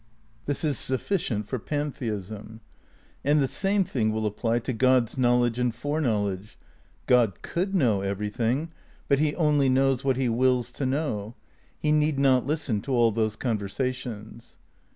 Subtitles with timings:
[0.47, 2.61] This is sufficient for pantheism.
[3.23, 6.57] And the same thing will apply to God's knowledge and foreknowledge.
[7.05, 8.71] God could know everything;
[9.07, 11.35] but he only knows what he wills to know.
[11.77, 14.57] He need not listen to all those conversations.